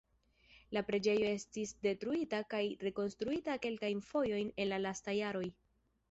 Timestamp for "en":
4.65-4.69